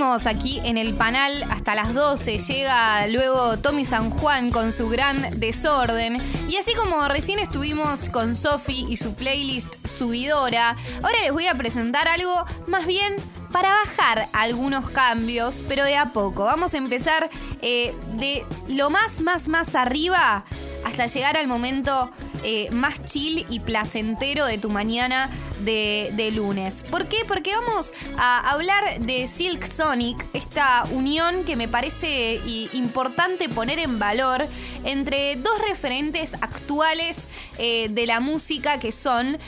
aquí 0.00 0.62
en 0.64 0.78
el 0.78 0.94
panel 0.94 1.44
hasta 1.50 1.74
las 1.74 1.92
12. 1.92 2.38
Llega 2.38 3.06
luego 3.08 3.58
Tommy 3.58 3.84
San 3.84 4.08
Juan 4.10 4.50
con 4.50 4.72
su 4.72 4.88
gran 4.88 5.38
desorden. 5.38 6.16
Y 6.48 6.56
así 6.56 6.74
como 6.74 7.06
recién 7.06 7.38
estuvimos 7.38 8.08
con 8.08 8.34
Sofi 8.34 8.86
y 8.88 8.96
su 8.96 9.14
playlist 9.14 9.74
subidora, 9.86 10.76
ahora 11.02 11.18
les 11.22 11.32
voy 11.32 11.48
a 11.48 11.54
presentar 11.54 12.08
algo 12.08 12.44
más 12.66 12.86
bien 12.86 13.14
para 13.52 13.68
bajar 13.70 14.28
algunos 14.32 14.88
cambios, 14.88 15.62
pero 15.68 15.84
de 15.84 15.96
a 15.96 16.06
poco. 16.06 16.44
Vamos 16.44 16.72
a 16.72 16.78
empezar 16.78 17.28
eh, 17.60 17.94
de 18.14 18.46
lo 18.68 18.88
más, 18.88 19.20
más, 19.20 19.48
más 19.48 19.74
arriba 19.74 20.44
hasta 20.82 21.08
llegar 21.08 21.36
al 21.36 21.46
momento 21.46 22.10
eh, 22.42 22.70
más 22.70 23.04
chill 23.04 23.46
y 23.50 23.60
placentero 23.60 24.46
de 24.46 24.58
tu 24.58 24.70
mañana 24.70 25.30
de, 25.64 26.30
lunes. 26.32 26.84
¿Por 26.90 27.06
qué? 27.06 27.24
Porque 27.26 27.54
vamos 27.54 27.92
a 28.16 28.50
hablar 28.50 29.00
de 29.00 29.26
Silk 29.26 29.66
Sonic, 29.66 30.24
esta 30.32 30.84
unión 30.92 31.44
que 31.44 31.56
me 31.56 31.66
parece 31.66 32.40
importante 32.72 33.48
poner 33.48 33.78
en 33.78 33.98
valor 33.98 34.46
entre 34.84 35.36
dos 35.36 35.60
referentes 35.68 36.34
actuales 36.34 37.16
eh, 37.58 37.88
de 37.90 38.06
la 38.06 38.20
música 38.20 38.78
que 38.78 38.92
son 38.92 39.38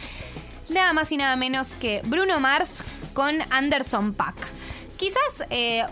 nada 0.69 0.92
más 0.92 1.12
y 1.12 1.16
nada 1.16 1.36
menos 1.36 1.74
que 1.74 2.02
Bruno 2.05 2.41
Mars 2.41 2.84
con 3.14 3.36
Anderson 3.50 4.14
Pack. 4.14 4.36
Quizás 4.97 5.45
eh, 5.50 5.84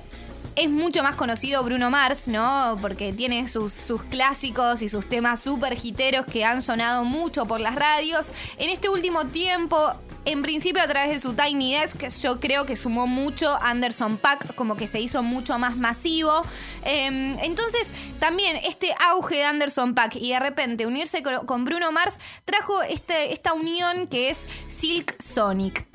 es 0.61 0.69
mucho 0.69 1.03
más 1.03 1.15
conocido 1.15 1.63
Bruno 1.63 1.89
Mars, 1.89 2.29
¿no? 2.29 2.77
Porque 2.83 3.15
tiene 3.15 3.49
sus, 3.49 3.73
clásicos 4.11 4.83
y 4.83 4.91
sus 4.91 5.09
temas 5.09 5.41
súper 5.41 5.79
hiteros 5.83 6.27
que 6.27 6.45
han 6.45 6.61
sonado 6.61 7.03
mucho 7.05 7.47
por 7.47 7.61
las 7.61 7.75
radios. 7.75 8.31
En 8.59 8.69
este 8.69 8.91
último 8.91 9.27
tiempo 9.27 9.95
en 10.27 10.43
principio 10.43 10.83
a 10.83 10.87
través 10.87 11.13
de 11.13 11.21
su 11.21 11.33
Tiny 11.33 11.77
Desk 11.77 12.09
yo 12.21 12.41
creo 12.41 12.67
que 12.67 12.77
sumó 12.77 13.07
mucho 13.07 13.57
Anderson 13.63 14.19
Pack, 14.19 14.55
como 14.55 14.77
que 14.77 14.87
se 14.87 15.01
hizo 15.01 15.23
mucho 15.23 15.59
más 15.59 15.79
masivo. 15.79 16.43
Em, 16.85 17.39
entonces 17.39 17.87
también 18.19 18.59
este 18.65 18.93
auge 19.09 19.37
de 19.37 19.45
Anderson 19.45 19.95
Pack 19.95 20.17
y 20.17 20.33
de 20.33 20.41
repente 20.41 20.85
unirse 20.85 21.23
con, 21.23 21.65
Bruno 21.65 21.91
Mars 21.91 22.19
trajo 22.45 22.83
este, 22.83 23.33
esta 23.33 23.55
unión 23.55 24.07
que 24.09 24.29
es 24.29 24.47
Silk 24.69 25.23
Sonic. 25.23 25.90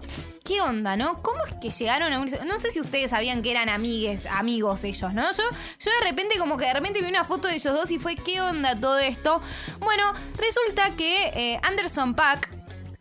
¿Qué 0.45 0.61
onda, 0.61 0.95
no? 0.95 1.23
¿Cómo 1.23 1.43
es 1.43 1.53
que 1.53 1.71
llegaron 1.71 2.13
a 2.13 2.19
unirse? 2.19 2.45
No 2.45 2.59
sé 2.59 2.71
si 2.71 2.79
ustedes 2.79 3.09
sabían 3.09 3.41
que 3.41 3.49
eran 3.49 3.67
amigues, 3.67 4.27
amigos 4.27 4.83
ellos, 4.83 5.11
¿no? 5.11 5.31
Yo, 5.31 5.43
yo 5.79 5.91
de 5.99 6.05
repente, 6.07 6.37
como 6.37 6.55
que 6.55 6.65
de 6.65 6.73
repente 6.73 7.01
vi 7.01 7.07
una 7.07 7.23
foto 7.23 7.47
de 7.47 7.55
ellos 7.55 7.73
dos 7.73 7.89
y 7.89 7.97
fue, 7.97 8.15
¿qué 8.15 8.39
onda 8.41 8.79
todo 8.79 8.99
esto? 8.99 9.41
Bueno, 9.79 10.13
resulta 10.37 10.95
que 10.95 11.31
eh, 11.33 11.59
Anderson 11.63 12.13
Pack 12.13 12.54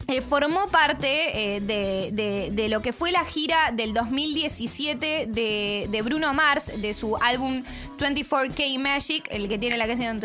eh, 0.07 0.21
formó 0.21 0.67
parte 0.69 1.57
eh, 1.57 1.61
de, 1.61 2.69
lo 2.69 2.83
que 2.83 2.93
fue 2.93 3.13
la 3.13 3.25
gira 3.25 3.71
del 3.73 3.95
2017 3.95 5.27
de, 5.29 6.03
Bruno 6.05 6.35
Mars, 6.35 6.71
de 6.81 6.95
su 6.95 7.17
álbum 7.17 7.65
24K 7.99 8.79
Magic, 8.79 9.27
el 9.31 9.49
que 9.49 9.59
tiene 9.59 9.77
la 9.77 9.87
canción 9.87 10.21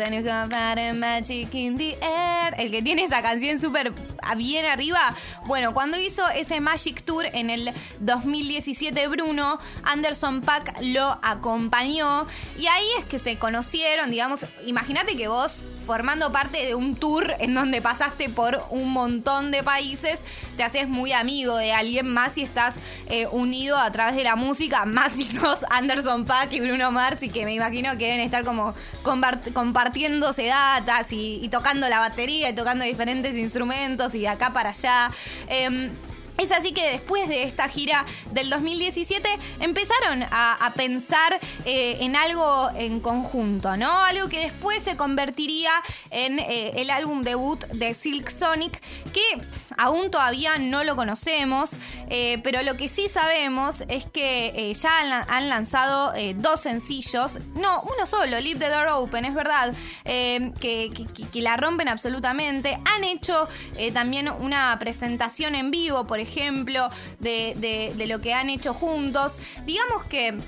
Magic 0.98 1.54
in 1.54 1.76
the 1.76 1.98
Air, 2.00 2.54
el 2.58 2.70
que 2.70 2.82
tiene 2.82 3.04
esa 3.04 3.22
canción 3.22 3.60
súper 3.60 3.92
bien 4.36 4.66
arriba. 4.66 5.14
Bueno, 5.46 5.72
cuando 5.72 5.98
hizo 5.98 6.28
ese 6.30 6.60
Magic 6.60 7.02
Tour 7.04 7.26
en 7.26 7.50
el 7.50 7.72
2017 8.00 9.08
Bruno, 9.08 9.58
Anderson 9.82 10.40
Pack 10.40 10.78
lo 10.82 11.18
acompañó 11.22 12.26
y 12.58 12.66
ahí 12.66 12.86
es 12.98 13.04
que 13.06 13.18
se 13.18 13.38
conocieron, 13.38 14.10
digamos, 14.10 14.44
imagínate 14.66 15.16
que 15.16 15.28
vos 15.28 15.62
formando 15.86 16.32
parte 16.32 16.64
de 16.64 16.74
un 16.74 16.94
tour 16.94 17.34
en 17.38 17.54
donde 17.54 17.82
pasaste 17.82 18.28
por 18.28 18.64
un 18.70 18.90
montón 18.90 19.50
de 19.50 19.62
países, 19.62 20.22
te 20.56 20.62
haces 20.62 20.88
muy 20.88 21.12
amigo 21.12 21.56
de 21.56 21.72
alguien 21.72 22.06
más 22.08 22.38
y 22.38 22.42
estás 22.42 22.74
eh, 23.08 23.26
unido 23.30 23.76
a 23.76 23.90
través 23.90 24.16
de 24.16 24.24
la 24.24 24.36
música, 24.36 24.84
más 24.86 25.12
si 25.12 25.24
sos 25.24 25.64
Anderson 25.70 26.24
Paak 26.26 26.52
y 26.52 26.60
Bruno 26.60 26.90
Mars 26.90 27.22
y 27.22 27.28
que 27.28 27.44
me 27.44 27.54
imagino 27.54 27.92
que 27.98 28.06
deben 28.06 28.20
estar 28.20 28.44
como 28.44 28.74
compartiéndose 29.02 30.46
datas 30.46 31.08
y, 31.10 31.48
tocando 31.50 31.88
la 31.88 31.98
batería 31.98 32.50
y 32.50 32.54
tocando 32.54 32.84
diferentes 32.84 33.34
instrumentos 33.36 34.14
y 34.14 34.20
de 34.20 34.28
acá 34.28 34.50
para 34.50 34.70
allá. 34.70 35.10
Em, 35.48 35.90
es 36.40 36.52
así 36.52 36.72
que 36.72 36.90
después 36.90 37.28
de 37.28 37.42
esta 37.42 37.68
gira 37.68 38.06
del 38.32 38.48
2017 38.48 39.28
empezaron 39.60 40.24
a, 40.30 40.72
pensar 40.74 41.38
eh, 41.64 41.98
en 42.00 42.16
algo 42.16 42.70
en 42.74 43.00
conjunto, 43.00 43.76
¿no? 43.76 44.04
Algo 44.04 44.28
que 44.28 44.40
después 44.40 44.82
se 44.82 44.96
convertiría 44.96 45.70
en 46.10 46.38
eh, 46.38 46.72
el 46.76 46.90
álbum 46.90 47.22
debut 47.22 47.64
de 47.66 47.92
Silk 47.92 48.30
Sonic, 48.30 48.80
que 49.12 49.42
aún 49.76 50.10
todavía 50.10 50.58
no 50.58 50.84
lo 50.84 50.96
conocemos, 50.96 51.70
eh, 52.08 52.40
pero 52.42 52.62
lo 52.62 52.76
que 52.76 52.88
sí 52.88 53.08
sabemos 53.08 53.82
es 53.88 54.06
que 54.06 54.72
ya 54.80 55.24
han, 55.28 55.48
lanzado 55.48 56.12
dos 56.36 56.60
sencillos, 56.60 57.38
no, 57.54 57.82
uno 57.82 58.06
solo, 58.06 58.38
Leave 58.40 58.60
the 58.60 58.68
Door 58.68 58.88
Open, 58.88 59.24
es 59.24 59.34
verdad, 59.34 59.74
que, 60.04 60.90
la 61.34 61.56
rompen 61.56 61.88
absolutamente. 61.88 62.78
Han 62.94 63.04
hecho 63.04 63.48
también 63.92 64.28
una 64.28 64.78
presentación 64.78 65.54
en 65.54 65.70
vivo, 65.70 66.06
por 66.06 66.20
ejemplo, 66.20 66.29
ejemplo 66.30 66.88
de, 67.18 67.92
de 67.96 68.06
lo 68.06 68.20
que 68.20 68.32
han 68.32 68.48
hecho 68.50 68.72
juntos. 68.72 69.38
Digamos 69.66 70.04
que 70.04 70.38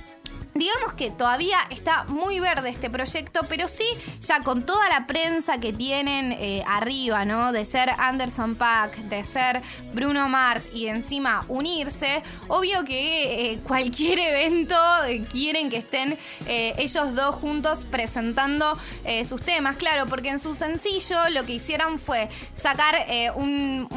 Digamos 0.54 0.92
que 0.92 1.10
todavía 1.10 1.58
está 1.70 2.04
muy 2.04 2.38
verde 2.38 2.68
este 2.68 2.90
proyecto, 2.90 3.40
pero 3.48 3.68
sí 3.68 3.86
ya 4.20 4.40
con 4.40 4.64
toda 4.64 4.88
la 4.90 5.06
prensa 5.06 5.58
que 5.58 5.72
tienen 5.72 6.32
eh, 6.32 6.62
arriba, 6.66 7.24
¿no? 7.24 7.52
De 7.52 7.64
ser 7.64 7.90
Anderson 7.90 8.56
Pack, 8.56 8.96
de 8.96 9.24
ser 9.24 9.62
Bruno 9.94 10.28
Mars 10.28 10.68
y 10.74 10.88
encima 10.88 11.44
unirse, 11.48 12.22
obvio 12.48 12.84
que 12.84 13.52
eh, 13.52 13.58
cualquier 13.66 14.18
evento 14.18 14.76
eh, 15.06 15.24
quieren 15.30 15.70
que 15.70 15.78
estén 15.78 16.18
ellos 16.46 17.14
dos 17.14 17.34
juntos 17.36 17.86
presentando 17.90 18.76
sus 19.26 19.40
temas, 19.42 19.76
claro, 19.76 20.06
porque 20.06 20.28
en 20.28 20.38
su 20.38 20.54
sencillo 20.54 21.28
lo 21.30 21.44
que 21.44 21.54
hicieron 21.54 21.98
fue 21.98 22.28
sacar 22.54 23.06
un, 23.36 23.88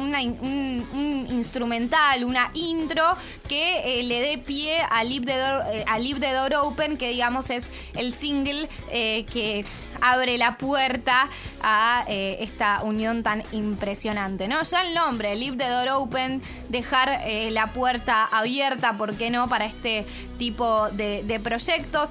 instrumental, 1.30 2.24
una 2.24 2.50
intro 2.54 3.16
que 3.48 4.02
le 4.04 4.20
dé 4.20 4.38
pie 4.38 4.80
a 4.80 4.96
a 5.00 5.04
Live 5.04 6.20
the 6.20 6.45
Open, 6.54 6.96
que 6.96 7.08
digamos 7.10 7.50
es 7.50 7.64
el 7.94 8.12
single 8.14 8.68
eh, 8.90 9.24
que 9.32 9.64
abre 10.00 10.36
la 10.36 10.58
puerta 10.58 11.28
a 11.62 12.04
eh, 12.06 12.38
esta 12.40 12.82
unión 12.82 13.22
tan 13.22 13.42
impresionante, 13.52 14.46
¿no? 14.46 14.62
Ya 14.62 14.82
el 14.82 14.94
nombre, 14.94 15.34
Leave 15.34 15.56
the 15.56 15.68
Door 15.68 15.88
Open, 15.88 16.42
dejar 16.68 17.22
eh, 17.24 17.50
la 17.50 17.68
puerta 17.68 18.24
abierta, 18.24 18.92
¿por 18.92 19.16
qué 19.16 19.30
no?, 19.30 19.48
para 19.48 19.64
este 19.64 20.06
tipo 20.38 20.90
de, 20.90 21.40
proyectos. 21.42 22.10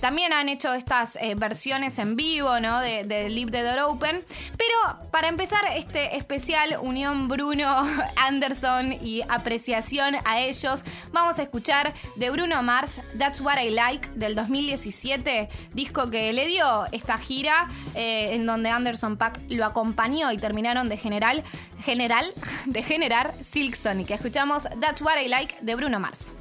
también 0.00 0.32
han 0.32 0.48
hecho 0.48 0.72
estas 0.74 1.18
versiones 1.36 1.98
en 1.98 2.14
vivo, 2.14 2.60
¿no?, 2.60 2.80
de, 2.80 3.02
de 3.02 3.28
Leave 3.28 3.50
the 3.50 3.62
Door 3.62 3.80
Open. 3.80 4.22
Pero 4.56 5.10
para 5.10 5.28
empezar 5.28 5.60
este 5.74 6.16
especial 6.16 6.76
Unión 6.80 7.28
Bruno 7.28 7.82
Anderson 8.16 8.92
y 8.92 9.22
apreciación 9.28 10.16
a 10.24 10.40
ellos, 10.40 10.82
vamos 11.12 11.38
a 11.38 11.42
escuchar 11.42 11.92
de 12.16 12.30
Bruno 12.30 12.62
Mars, 12.62 13.00
That's 13.18 13.40
What 13.40 13.57
I 13.62 13.70
Like, 13.70 14.08
del 14.14 14.34
2017, 14.34 15.48
disco 15.74 16.10
que 16.10 16.32
le 16.32 16.46
dio 16.46 16.86
esta 16.92 17.18
gira 17.18 17.68
eh, 17.94 18.34
en 18.34 18.46
donde 18.46 18.70
Anderson 18.70 19.16
Pack 19.16 19.40
lo 19.48 19.64
acompañó 19.64 20.32
y 20.32 20.38
terminaron 20.38 20.88
de 20.88 20.96
general, 20.96 21.44
general, 21.80 22.32
de 22.66 22.82
generar 22.82 23.34
Silk 23.50 23.74
Sonic. 23.74 24.10
Escuchamos 24.10 24.64
That's 24.80 25.02
What 25.02 25.20
I 25.20 25.28
Like 25.28 25.56
de 25.62 25.74
Bruno 25.74 25.98
Mars. 25.98 26.34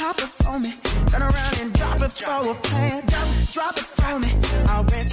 Pop, 0.00 0.18
it 0.18 0.28
for 0.28 0.58
me. 0.58 0.72
Turn 1.08 1.22
around 1.22 1.60
and 1.60 1.72
drop 1.74 2.00
it 2.00 2.10
for 2.10 2.50
a 2.50 2.54
plan. 2.54 3.04
Drop, 3.06 3.28
drop 3.52 3.76
it 3.76 3.88
for 3.98 4.18
me. 4.18 4.30
I'll 4.66 4.84
rent 4.84 5.12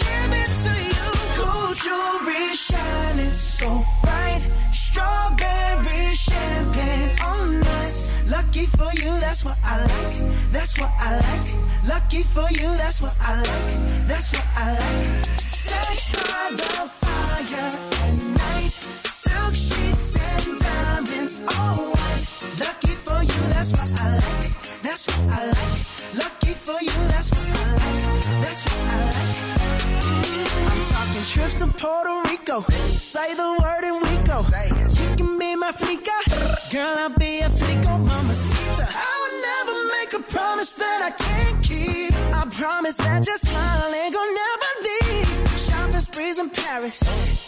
jewelry 1.83 2.55
shining 2.55 3.33
so 3.33 3.83
bright. 4.03 4.47
Strawberry 4.71 6.13
champagne 6.15 7.11
on 7.25 7.63
us. 7.81 8.11
Lucky 8.27 8.65
for 8.65 8.91
you, 8.93 9.11
that's 9.19 9.43
what 9.45 9.57
I 9.63 9.81
like. 9.81 10.51
That's 10.51 10.77
what 10.79 10.91
I 10.99 11.17
like. 11.17 11.49
Lucky 11.87 12.23
for 12.23 12.47
you, 12.51 12.69
that's 12.77 13.01
what 13.01 13.17
I 13.21 13.35
like. 13.35 14.07
That's 14.07 14.31
what 14.33 14.47
I 14.55 14.67
like. 14.79 15.25
Sex 15.39 16.09
by 16.09 16.47
the 16.51 16.89
fire 16.99 17.71
at 18.05 18.17
night. 18.39 19.10
Puerto 31.81 32.21
Rico. 32.29 32.61
Say 32.93 33.33
the 33.33 33.57
word 33.59 33.83
and 33.83 33.99
we 34.05 34.15
go. 34.23 34.45
You 34.99 35.15
can 35.15 35.39
be 35.39 35.55
my 35.55 35.71
flica. 35.71 36.13
Girl, 36.69 36.95
I'll 36.99 37.09
be 37.09 37.39
a 37.39 37.49
flico, 37.49 37.91
sister. 38.31 38.85
I 38.87 39.13
would 39.21 39.37
never 39.49 39.75
make 39.95 40.13
a 40.13 40.21
promise 40.31 40.73
that 40.75 41.01
I 41.01 41.09
can't 41.09 41.63
keep. 41.63 42.13
I 42.35 42.45
promise 42.51 42.97
that 42.97 43.25
your 43.25 43.37
smile 43.37 43.93
ain't 43.95 44.13
gonna 44.13 44.31
never 44.45 44.69
leave. 44.85 45.59
Shopping 45.59 45.99
sprees 46.01 46.37
in 46.37 46.51
Paris. 46.51 47.01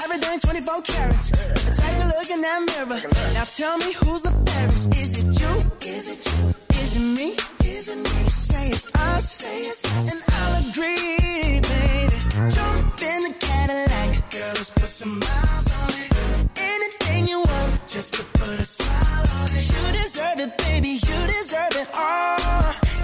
Everything 0.03 0.39
24 0.39 0.81
carats. 0.81 1.29
Take 1.77 2.03
a 2.03 2.07
look 2.07 2.29
in 2.31 2.41
that 2.41 2.59
mirror. 2.69 3.01
Now 3.36 3.44
tell 3.44 3.77
me 3.77 3.94
who's 3.94 4.24
the 4.24 4.31
fairest. 4.47 4.97
Is 4.97 5.19
it 5.19 5.39
you? 5.39 5.53
Is 5.88 6.07
it 6.09 6.25
you? 6.25 6.56
Is 6.81 6.95
it 6.95 7.19
me? 7.19 7.52
Is 7.65 7.89
it 7.89 7.98
me? 7.98 8.24
It's. 8.25 8.89
Say 9.24 9.62
it's 9.68 9.86
us. 9.86 10.12
And 10.12 10.24
I'll 10.36 10.69
agree, 10.69 11.60
baby. 11.62 12.13
Jump 12.50 13.01
in 13.01 13.24
the 13.24 13.36
Cadillac. 13.39 14.31
Girl, 14.31 14.54
let's 14.56 14.89
some 14.89 15.19
miles 15.19 15.68
on 15.81 15.89
it. 16.01 16.12
Anything 16.60 17.27
you 17.27 17.39
want, 17.39 17.88
just 17.88 18.15
to 18.15 18.24
put 18.39 18.60
a 18.60 18.65
smile 18.65 19.25
on 19.38 19.45
it. 19.45 19.65
You 19.71 20.01
deserve 20.01 20.39
it, 20.39 20.57
baby. 20.57 20.89
You 20.89 21.18
deserve 21.38 21.75
it 21.75 21.89
all. 21.94 22.39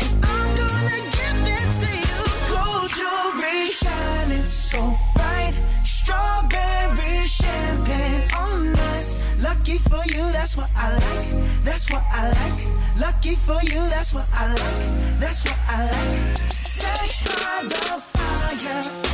And 0.02 0.26
I'm 0.26 0.56
gonna 0.60 1.00
give 1.18 1.40
it 1.56 1.68
to 1.82 1.92
you. 2.08 2.20
Gold 2.52 2.90
jewelry 2.98 3.68
shining 3.82 4.44
so 4.44 4.98
bright. 5.16 5.60
Strawberry 5.86 7.28
champagne 7.28 8.24
on 8.36 8.76
us. 8.94 9.22
Lucky 9.42 9.78
for 9.78 10.04
you, 10.08 10.32
that's 10.32 10.58
what 10.58 10.72
I 10.76 10.94
like. 10.94 11.64
That's 11.64 11.90
what 11.92 12.04
I 12.12 12.30
like. 12.30 12.79
Lucky 13.00 13.36
for 13.36 13.62
you, 13.63 13.80
that's 13.90 14.13
what 14.13 14.30
I 14.34 14.50
like. 14.50 15.19
That's 15.19 15.46
what 15.46 15.57
I 15.69 15.86
like. 15.86 16.38
Sex 16.51 17.22
by 17.24 17.63
the 17.63 18.01
fire 18.01 19.09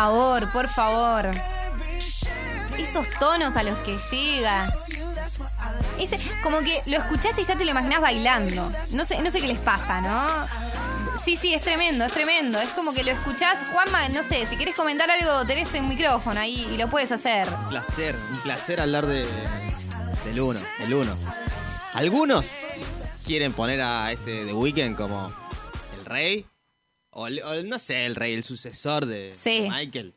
favor, 0.00 0.50
por 0.50 0.66
favor. 0.68 1.30
Esos 2.78 3.06
tonos 3.18 3.54
a 3.54 3.62
los 3.62 3.76
que 3.80 3.98
llegas. 4.10 4.86
Como 6.42 6.60
que 6.60 6.80
lo 6.86 6.96
escuchaste 6.96 7.42
y 7.42 7.44
ya 7.44 7.54
te 7.54 7.66
lo 7.66 7.72
imaginás 7.72 8.00
bailando. 8.00 8.72
No 8.92 9.04
sé, 9.04 9.20
no 9.20 9.30
sé 9.30 9.42
qué 9.42 9.48
les 9.48 9.58
pasa, 9.58 10.00
¿no? 10.00 10.46
Sí, 11.22 11.36
sí, 11.36 11.52
es 11.52 11.60
tremendo, 11.60 12.06
es 12.06 12.12
tremendo. 12.12 12.58
Es 12.58 12.70
como 12.70 12.94
que 12.94 13.02
lo 13.02 13.10
escuchás. 13.10 13.58
Juanma, 13.72 14.08
no 14.08 14.22
sé, 14.22 14.46
si 14.46 14.56
querés 14.56 14.74
comentar 14.74 15.10
algo, 15.10 15.44
tenés 15.44 15.70
un 15.74 15.88
micrófono 15.88 16.40
ahí 16.40 16.66
y 16.72 16.78
lo 16.78 16.88
puedes 16.88 17.12
hacer. 17.12 17.46
Un 17.46 17.68
placer, 17.68 18.16
un 18.32 18.38
placer 18.38 18.80
hablar 18.80 19.04
de, 19.04 19.26
del 20.24 20.40
uno, 20.40 20.60
del 20.78 20.94
uno. 20.94 21.14
Algunos 21.92 22.46
quieren 23.26 23.52
poner 23.52 23.82
a 23.82 24.12
este 24.12 24.46
The 24.46 24.54
Weeknd 24.54 24.96
como 24.96 25.30
el 25.98 26.06
rey, 26.06 26.46
o, 27.10 27.26
el- 27.26 27.42
o 27.42 27.52
el- 27.52 27.68
no 27.68 27.78
sé, 27.78 28.06
el 28.06 28.14
rey, 28.16 28.34
el 28.34 28.42
sucesor 28.44 29.06
de, 29.06 29.32
Sí. 29.32 29.68
Michael. 29.70 30.14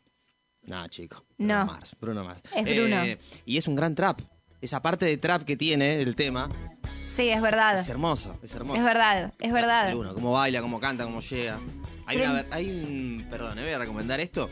No, 0.63 0.87
chico. 0.87 1.23
Bruno 1.37 1.59
No. 1.59 1.65
Mars, 1.65 1.91
Bruno 1.99 2.23
Mars. 2.23 2.41
Es 2.55 2.63
Bruno. 2.63 3.03
y 3.45 3.57
es 3.57 3.67
un 3.67 3.75
gran 3.75 3.95
trap. 3.95 4.21
Esa 4.61 4.81
parte 4.81 5.05
de 5.05 5.17
trap 5.17 5.43
que 5.43 5.57
tiene 5.57 6.01
el 6.01 6.15
tema 6.15 6.49
Sí, 7.03 7.27
es 7.27 7.41
verdad. 7.41 7.77
es 7.79 7.89
hermoso, 7.89 8.37
es 8.41 8.55
hermoso. 8.55 8.77
Es 8.79 8.85
verdad, 8.85 9.33
es 9.39 9.51
verdad. 9.51 9.93
Uno, 9.93 10.13
cómo 10.13 10.31
baila, 10.31 10.61
cómo 10.61 10.79
canta, 10.79 11.03
cómo 11.03 11.19
llega. 11.19 11.59
Hay, 12.05 12.17
una, 12.17 12.31
ver- 12.33 12.47
hay 12.51 12.69
un. 12.69 13.27
Perdón, 13.29 13.59
eh, 13.59 13.63
voy 13.63 13.71
a 13.71 13.77
recomendar 13.79 14.19
esto. 14.21 14.47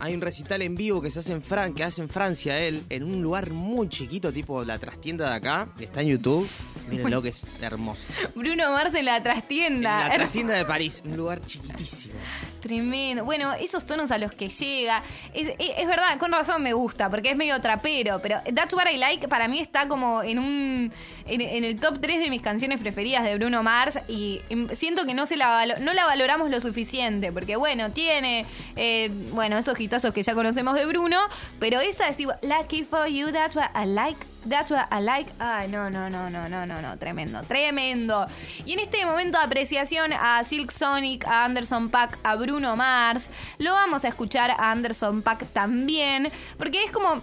Hay 0.00 0.14
un 0.14 0.20
recital 0.20 0.62
en 0.62 0.74
vivo 0.74 1.00
que 1.00 1.12
se 1.12 1.20
hace 1.20 1.30
en 1.32 1.42
Fran, 1.42 1.72
que 1.74 1.84
hace 1.84 2.02
en 2.02 2.08
Francia 2.08 2.58
él, 2.58 2.82
en 2.88 3.04
un 3.04 3.22
lugar 3.22 3.50
muy 3.52 3.88
chiquito, 3.88 4.32
tipo 4.32 4.64
la 4.64 4.76
trastienda 4.80 5.28
de 5.30 5.36
acá, 5.36 5.68
que 5.78 5.84
está 5.84 6.00
en 6.00 6.08
YouTube. 6.08 6.48
Mírenlo 6.88 7.22
que 7.22 7.28
es 7.30 7.44
hermoso. 7.60 8.02
Bruno 8.34 8.70
Mars 8.72 8.94
en 8.94 9.04
la 9.06 9.16
En 9.16 9.22
trastienda. 9.22 10.08
la 10.08 10.14
trastienda 10.14 10.54
de 10.54 10.64
París, 10.64 11.02
un 11.04 11.16
lugar 11.16 11.40
chiquitísimo. 11.44 12.14
Tremendo. 12.60 13.24
Bueno, 13.24 13.52
esos 13.54 13.84
tonos 13.86 14.10
a 14.10 14.18
los 14.18 14.32
que 14.32 14.48
llega. 14.48 15.02
Es, 15.34 15.48
es- 15.58 15.72
es 15.78 15.86
verdad, 15.86 16.18
con 16.18 16.30
razón 16.32 16.62
me 16.62 16.72
gusta, 16.72 17.10
porque 17.10 17.30
es 17.30 17.36
medio 17.36 17.60
trapero, 17.60 18.20
pero 18.22 18.40
That's 18.54 18.72
What 18.74 18.86
I 18.92 18.98
Like 18.98 19.28
para 19.28 19.48
mí 19.48 19.60
está 19.60 19.88
como 19.88 20.22
en 20.22 20.38
un. 20.38 20.92
en, 21.26 21.40
en 21.40 21.64
el 21.64 21.80
top 21.80 21.98
3 22.00 22.20
de 22.20 22.30
mis 22.30 22.42
canciones 22.42 22.80
preferidas 22.80 23.24
de 23.24 23.34
Bruno 23.36 23.62
Mars 23.62 23.98
y 24.08 24.40
siento 24.72 25.06
que 25.06 25.14
no 25.14 25.26
se 25.26 25.36
la 25.36 25.64
no 25.80 25.92
la 25.92 26.04
valoramos 26.06 26.50
lo 26.50 26.60
suficiente, 26.60 27.32
porque 27.32 27.56
bueno, 27.56 27.90
tiene 27.92 28.46
eh, 28.76 29.10
bueno, 29.32 29.58
esos 29.58 29.78
hitazos 29.80 30.12
que 30.12 30.22
ya 30.22 30.34
conocemos 30.34 30.74
de 30.74 30.86
Bruno, 30.86 31.18
pero 31.58 31.80
esa 31.80 32.08
es 32.08 32.16
tipo, 32.16 32.32
Lucky 32.42 32.84
for 32.84 33.06
you, 33.08 33.32
that's 33.32 33.56
what 33.56 33.70
I 33.74 33.86
like. 33.86 34.18
That's 34.44 34.70
what 34.70 34.86
I 34.90 35.00
like. 35.00 35.32
Ay, 35.38 35.68
no, 35.68 35.88
no, 35.88 36.08
no, 36.08 36.28
no, 36.28 36.48
no, 36.48 36.66
no, 36.66 36.80
no. 36.80 36.98
Tremendo, 36.98 37.42
tremendo. 37.42 38.26
Y 38.64 38.72
en 38.72 38.80
este 38.80 39.04
momento 39.06 39.38
de 39.38 39.44
apreciación 39.44 40.12
a 40.12 40.42
Silk 40.44 40.70
Sonic, 40.70 41.24
a 41.26 41.44
Anderson 41.44 41.90
Pack, 41.90 42.18
a 42.24 42.34
Bruno 42.36 42.76
Mars, 42.76 43.28
lo 43.58 43.72
vamos 43.72 44.04
a 44.04 44.08
escuchar 44.08 44.50
a 44.50 44.70
Anderson 44.70 45.22
Pack 45.22 45.46
también, 45.52 46.30
porque 46.58 46.82
es 46.84 46.90
como 46.90 47.22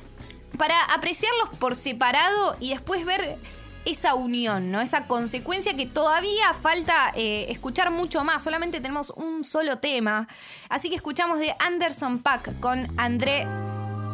para 0.57 0.83
apreciarlos 0.85 1.49
por 1.59 1.75
separado 1.75 2.55
y 2.59 2.69
después 2.69 3.05
ver 3.05 3.37
esa 3.85 4.15
unión, 4.15 4.71
¿no? 4.71 4.81
Esa 4.81 5.07
consecuencia 5.07 5.75
que 5.75 5.85
todavía 5.85 6.53
falta 6.53 7.11
eh, 7.15 7.47
escuchar 7.49 7.91
mucho 7.91 8.23
más. 8.23 8.43
Solamente 8.43 8.81
tenemos 8.81 9.11
un 9.15 9.43
solo 9.45 9.79
tema. 9.79 10.27
Así 10.69 10.89
que 10.89 10.95
escuchamos 10.95 11.39
de 11.39 11.55
Anderson 11.59 12.19
Pack 12.19 12.59
con 12.59 12.87
André 12.97 13.47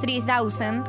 3000, 0.01 0.83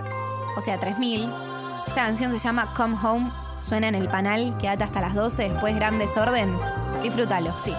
o 0.56 0.60
sea, 0.60 0.78
3000. 0.78 1.55
Esta 1.96 2.08
canción 2.08 2.30
se 2.32 2.38
llama 2.38 2.74
Come 2.76 2.94
Home. 3.02 3.32
Suena 3.58 3.88
en 3.88 3.94
el 3.94 4.06
panel, 4.06 4.54
quédate 4.58 4.84
hasta 4.84 5.00
las 5.00 5.14
12, 5.14 5.48
después 5.48 5.74
gran 5.76 5.98
desorden. 5.98 6.54
Disfrútalo, 7.02 7.58
sí. 7.58 7.72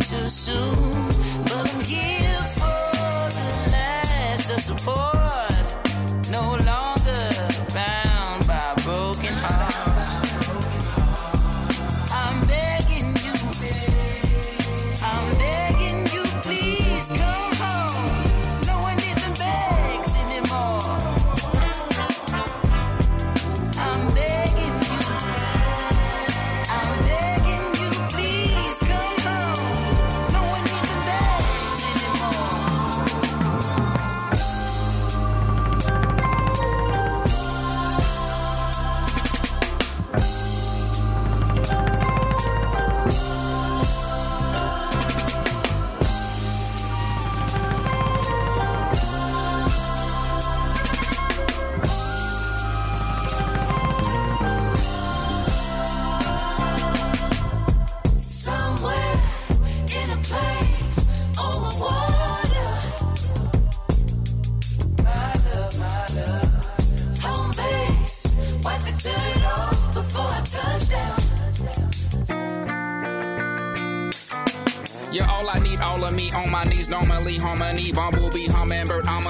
Too 0.00 0.28
soon. 0.28 0.85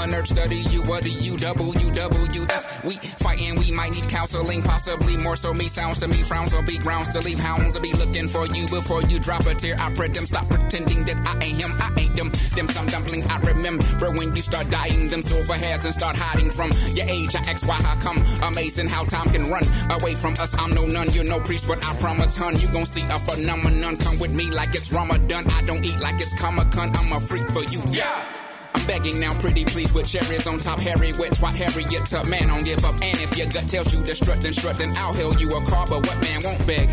Nerd, 0.06 0.26
study 0.26 0.58
you. 0.70 0.82
What 0.82 1.02
do 1.02 1.10
you, 1.10 1.36
W, 1.36 1.90
W, 1.90 2.46
F? 2.50 2.84
We 2.84 2.94
fighting, 2.96 3.56
we 3.56 3.70
might 3.72 3.92
need 3.92 4.08
counseling, 4.08 4.62
possibly 4.62 5.16
more 5.16 5.36
so. 5.36 5.52
Me 5.52 5.68
sounds 5.68 6.00
to 6.00 6.08
me, 6.08 6.22
frowns 6.22 6.52
on 6.54 6.64
be 6.64 6.78
grounds 6.78 7.10
to 7.10 7.20
leave. 7.20 7.38
Hounds 7.38 7.74
to 7.76 7.80
be 7.80 7.92
looking 7.92 8.28
for 8.28 8.46
you 8.46 8.66
before 8.68 9.02
you 9.02 9.18
drop 9.18 9.46
a 9.46 9.54
tear. 9.54 9.76
I 9.78 9.92
pray 9.92 10.08
them 10.08 10.26
stop 10.26 10.48
pretending 10.48 11.04
that 11.04 11.16
I 11.26 11.44
ain't 11.44 11.62
him, 11.62 11.72
I 11.80 11.92
ain't 11.98 12.16
them. 12.16 12.30
Them 12.54 12.68
some 12.68 12.86
dumpling 12.86 13.24
I 13.24 13.38
remember 13.38 14.10
when 14.12 14.34
you 14.34 14.42
start 14.42 14.70
dying. 14.70 15.08
Them 15.08 15.22
silver 15.22 15.54
hairs 15.54 15.84
and 15.84 15.94
start 15.94 16.16
hiding 16.16 16.50
from 16.50 16.70
your 16.94 17.06
age. 17.06 17.34
I 17.34 17.40
ask 17.40 17.66
why 17.66 17.76
how 17.76 17.96
come? 17.96 18.18
Amazing 18.42 18.88
how 18.88 19.04
time 19.04 19.28
can 19.30 19.50
run 19.50 19.64
away 19.90 20.14
from 20.14 20.34
us. 20.34 20.54
I'm 20.58 20.74
no 20.74 20.86
nun, 20.86 21.10
you're 21.10 21.24
no 21.24 21.40
priest, 21.40 21.66
but 21.66 21.84
I 21.84 21.94
promise, 21.96 22.36
hun, 22.36 22.58
you 22.60 22.68
gon' 22.68 22.86
see 22.86 23.02
a 23.02 23.18
phenomenon. 23.18 23.96
Come 23.98 24.18
with 24.18 24.32
me 24.32 24.50
like 24.50 24.74
it's 24.74 24.92
Ramadan. 24.92 25.50
I 25.50 25.62
don't 25.62 25.84
eat 25.84 25.98
like 25.98 26.20
it's 26.20 26.34
Comic 26.34 26.70
Con. 26.70 26.94
I'm 26.94 27.12
a 27.12 27.20
freak 27.20 27.48
for 27.48 27.64
you, 27.64 27.82
yeah. 27.90 28.45
I'm 28.76 28.86
begging 28.86 29.18
now, 29.18 29.32
pretty 29.38 29.64
please, 29.64 29.92
with 29.92 30.06
cherries 30.06 30.46
on 30.46 30.58
top. 30.58 30.80
Harry, 30.80 31.12
wet, 31.14 31.34
swat, 31.34 31.54
Harriet, 31.54 32.12
up. 32.12 32.26
Man, 32.28 32.48
don't 32.48 32.64
give 32.64 32.84
up. 32.84 32.94
And 33.00 33.18
if 33.20 33.36
your 33.36 33.46
gut 33.46 33.68
tells 33.68 33.92
you 33.92 34.02
to 34.04 34.14
strut, 34.14 34.40
then 34.40 34.52
strut, 34.52 34.76
then 34.76 34.92
I'll 34.96 35.14
hail 35.14 35.34
you 35.36 35.48
a 35.56 35.64
car. 35.64 35.86
But 35.86 36.06
what 36.06 36.20
man 36.20 36.42
won't 36.44 36.66
beg? 36.66 36.90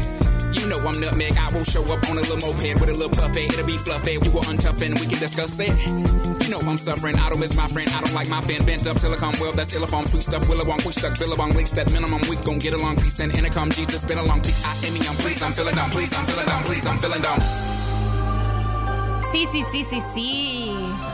You 0.55 0.67
know 0.69 0.77
I'm 0.79 0.99
nutmeg. 1.01 1.35
I 1.37 1.51
will 1.51 1.65
show 1.65 1.83
up 1.91 2.07
on 2.09 2.17
a 2.17 2.21
little 2.21 2.37
moped 2.37 2.79
with 2.79 2.89
a 2.89 2.93
little 2.93 3.09
puppet. 3.09 3.51
It'll 3.53 3.65
be 3.65 3.77
fluffy. 3.77 4.17
We 4.17 4.29
will 4.29 4.43
untough 4.43 4.81
and 4.81 4.97
we 4.97 5.07
can 5.07 5.19
discuss 5.19 5.59
it. 5.59 5.75
You 6.43 6.49
know 6.49 6.59
I'm 6.59 6.77
suffering. 6.77 7.17
I 7.17 7.29
don't 7.29 7.39
miss 7.39 7.55
my 7.55 7.67
friend. 7.67 7.89
I 7.89 8.01
don't 8.01 8.13
like 8.13 8.29
my 8.29 8.41
fan 8.41 8.65
bent 8.65 8.87
up 8.87 8.99
silicone 8.99 9.33
well. 9.41 9.51
That's 9.51 9.73
illifon, 9.73 10.07
sweet 10.07 10.23
stuff. 10.23 10.43
Willabong, 10.43 10.83
push 10.83 10.95
stuck, 10.95 11.17
billabong, 11.19 11.51
leaks 11.51 11.71
that 11.71 11.91
minimum. 11.91 12.21
We 12.29 12.37
gon' 12.37 12.59
get 12.59 12.73
along. 12.73 12.97
Peace 12.97 13.19
and 13.19 13.35
intercom. 13.35 13.71
Jesus, 13.71 14.05
been 14.05 14.19
along. 14.19 14.41
T-I-M-E. 14.41 15.07
I'm 15.07 15.15
please, 15.17 15.41
I'm 15.41 15.51
feeling 15.51 15.75
down. 15.75 15.89
Please, 15.89 16.13
I'm 16.15 16.25
feeling 16.25 16.45
down. 16.45 16.63
Please, 16.63 16.87
I'm 16.87 16.97
feeling 16.97 17.21
down. 17.21 17.39
Sí, 19.31 19.47
sí, 19.47 19.63
sí, 19.71 19.83
sí, 19.83 20.01
sí. 20.13 21.12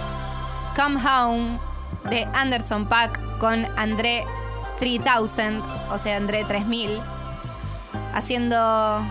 Come 0.80 0.98
Home 1.06 1.60
de 2.10 2.24
Anderson 2.34 2.88
Pack 2.88 3.38
con 3.40 3.66
André 3.76 4.24
3000, 4.80 5.62
o 5.92 5.98
sea, 5.98 6.16
André 6.16 6.46
3000, 6.46 7.02
haciendo 8.14 9.02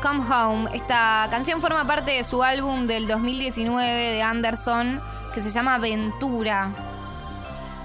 Come 0.00 0.24
Home. 0.32 0.70
Esta 0.76 1.26
canción 1.28 1.60
forma 1.60 1.84
parte 1.88 2.12
de 2.12 2.22
su 2.22 2.40
álbum 2.40 2.86
del 2.86 3.08
2019 3.08 3.84
de 3.84 4.22
Anderson 4.22 5.00
que 5.34 5.42
se 5.42 5.50
llama 5.50 5.78
Ventura. 5.78 6.70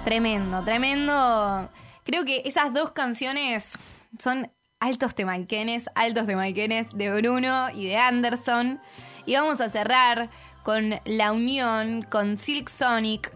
Tremendo, 0.06 0.64
tremendo. 0.64 1.72
Creo 2.04 2.24
que 2.24 2.44
esas 2.46 2.72
dos 2.72 2.92
canciones 2.92 3.80
son 4.20 4.52
altos 4.80 5.16
temaiquenes, 5.16 5.90
altos 5.96 6.28
temaiquenes 6.28 6.88
de 6.94 7.12
Bruno 7.16 7.72
y 7.72 7.88
de 7.88 7.98
Anderson. 7.98 8.80
Y 9.26 9.36
vamos 9.36 9.60
a 9.60 9.70
cerrar 9.70 10.30
con 10.64 10.96
la 11.06 11.32
unión 11.32 12.04
con 12.04 12.38
Silk 12.38 12.70
Sonic, 12.70 13.32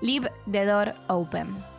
Leave 0.00 0.30
the 0.50 0.64
Door 0.64 0.94
Open. 1.08 1.70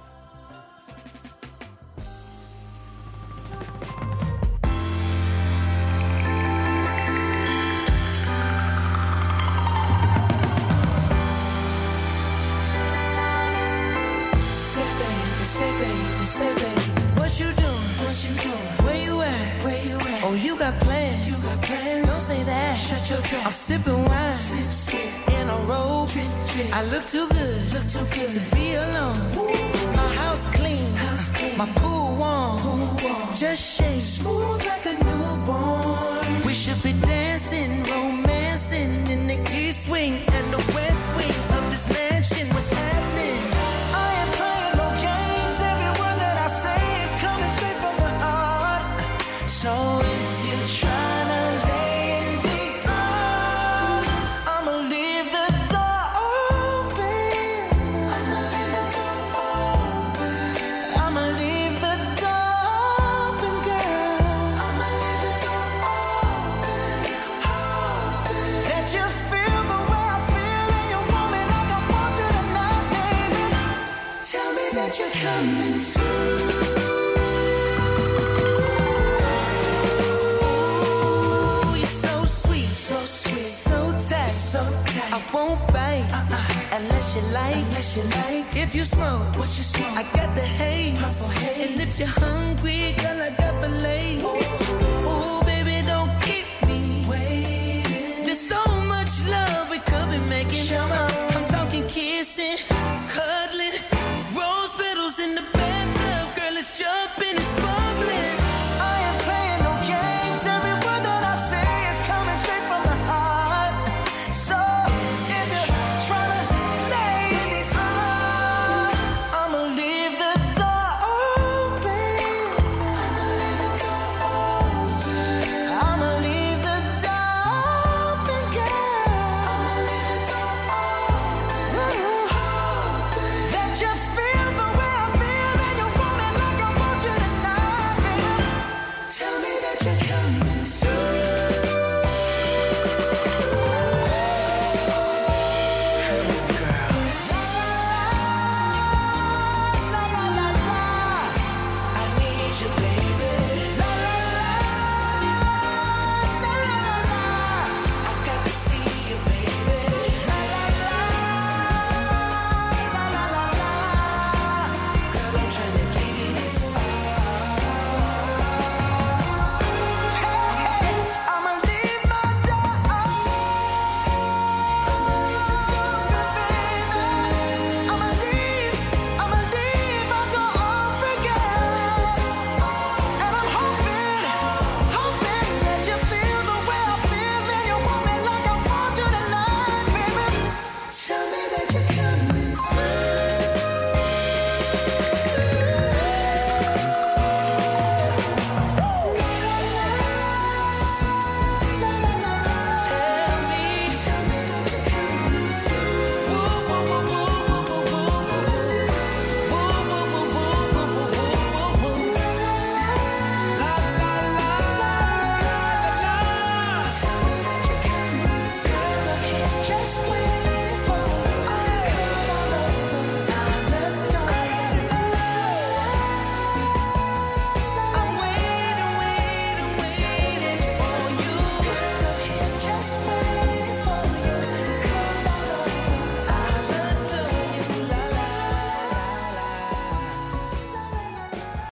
Sipping 23.71 24.03
wine, 24.05 24.30
I 26.53 26.83
look 26.83 27.05
too 27.07 27.29
good, 27.29 27.73
look 27.73 27.87
too 27.87 28.05
good 28.13 28.29
to 28.31 28.55
be 28.55 28.73
alone. 28.73 29.17
My 29.95 30.13
house 30.15 30.45
clean, 30.47 30.93
house 30.97 31.29
clean. 31.31 31.57
my 31.57 31.65
pool 31.77 32.15
warm. 32.15 32.57
pool 32.59 32.97
warm. 33.03 33.35
Just 33.35 33.61
shake 33.63 34.01
smooth 34.01 34.65
like 34.65 34.85
a 34.85 34.93
newborn. 35.01 36.43
We 36.45 36.53
should 36.53 36.83
be 36.83 36.91
won't 85.91 86.09
bite 86.09 86.13
uh-uh. 86.13 86.77
unless 86.77 87.15
you 87.15 87.21
like, 87.33 87.55
unless 87.55 87.97
you 87.97 88.03
like. 88.03 88.55
If 88.55 88.75
you 88.75 88.83
smoke, 88.83 89.37
what 89.37 89.49
you 89.57 89.63
smoke? 89.63 89.97
I 89.97 90.03
got 90.13 90.35
the 90.35 90.41
haze. 90.41 90.99
And 91.59 91.79
if 91.79 91.99
you're 91.99 92.07
hungry, 92.07 92.93
girl, 92.97 93.21
I 93.21 93.29
got 93.31 93.61
the 93.61 93.69
lace. 93.69 94.23
Ooh, 94.23 95.40